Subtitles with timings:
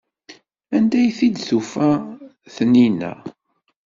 [0.75, 1.89] Anda ay t-id-tufa
[2.53, 3.11] Taninna?